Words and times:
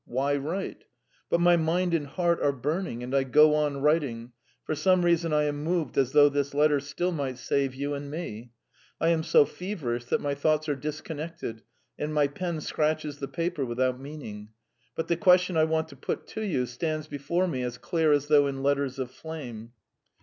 Why 0.07 0.35
write? 0.35 0.85
But 1.29 1.41
my 1.41 1.57
mind 1.57 1.93
and 1.93 2.07
heart 2.07 2.41
are 2.41 2.51
burning, 2.51 3.03
and 3.03 3.13
I 3.13 3.23
go 3.23 3.53
on 3.53 3.81
writing; 3.83 4.31
for 4.63 4.73
some 4.73 5.05
reason 5.05 5.31
I 5.31 5.43
am 5.43 5.63
moved 5.63 5.95
as 5.95 6.11
though 6.13 6.27
this 6.27 6.55
letter 6.55 6.79
still 6.79 7.11
might 7.11 7.37
save 7.37 7.75
you 7.75 7.93
and 7.93 8.09
me. 8.09 8.51
I 8.99 9.09
am 9.09 9.21
so 9.21 9.45
feverish 9.45 10.05
that 10.05 10.19
my 10.19 10.33
thoughts 10.33 10.67
are 10.67 10.75
disconnected, 10.75 11.61
and 11.99 12.15
my 12.15 12.25
pen 12.25 12.61
scratches 12.61 13.19
the 13.19 13.27
paper 13.27 13.63
without 13.63 13.99
meaning; 14.01 14.49
but 14.95 15.07
the 15.07 15.17
question 15.17 15.55
I 15.55 15.65
want 15.65 15.87
to 15.89 15.95
put 15.95 16.25
to 16.29 16.41
you 16.41 16.65
stands 16.65 17.07
before 17.07 17.47
me 17.47 17.61
as 17.61 17.77
clear 17.77 18.11
as 18.11 18.25
though 18.25 18.47
in 18.47 18.63
letters 18.63 18.97
of 18.97 19.11
flame. 19.11 19.71